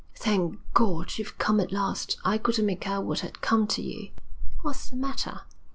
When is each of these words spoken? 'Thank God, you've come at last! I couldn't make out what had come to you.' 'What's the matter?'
'Thank 0.15 0.59
God, 0.73 1.19
you've 1.19 1.37
come 1.37 1.59
at 1.59 1.71
last! 1.71 2.17
I 2.25 2.39
couldn't 2.39 2.65
make 2.65 2.87
out 2.87 3.03
what 3.05 3.19
had 3.19 3.39
come 3.39 3.67
to 3.67 3.83
you.' 3.83 4.09
'What's 4.63 4.89
the 4.89 4.95
matter?' 4.95 5.41